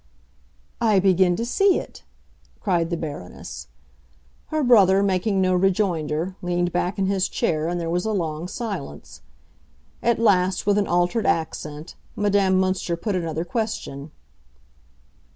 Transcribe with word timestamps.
"I 0.81 0.97
begin 0.99 1.35
to 1.35 1.45
see 1.45 1.77
it!" 1.77 2.01
cried 2.59 2.89
the 2.89 2.97
Baroness. 2.97 3.67
Her 4.47 4.63
brother, 4.63 5.03
making 5.03 5.39
no 5.41 5.53
rejoinder, 5.53 6.35
leaned 6.41 6.71
back 6.71 6.97
in 6.97 7.05
his 7.05 7.29
chair, 7.29 7.67
and 7.67 7.79
there 7.79 7.87
was 7.87 8.03
a 8.05 8.11
long 8.11 8.47
silence. 8.47 9.21
At 10.01 10.17
last, 10.17 10.65
with 10.65 10.79
an 10.79 10.87
altered 10.87 11.27
accent, 11.27 11.93
Madame 12.15 12.55
Münster 12.59 12.99
put 12.99 13.15
another 13.15 13.45
question. 13.45 14.09